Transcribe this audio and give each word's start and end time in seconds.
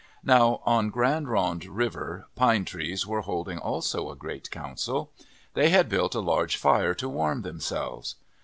Now 0.23 0.61
on 0.65 0.89
Grande 0.89 1.29
Ronde 1.29 1.63
River, 1.67 2.27
Pine 2.35 2.65
Trees 2.65 3.05
were 3.05 3.21
holding 3.21 3.59
also 3.59 4.09
a 4.09 4.15
great 4.15 4.49
council. 4.49 5.11
They 5.53 5.69
had 5.69 5.89
built 5.89 6.15
a 6.15 6.19
large 6.21 6.57
fire 6.57 6.95
to 6.95 7.07
warm 7.07 7.43
themselves. 7.43 8.15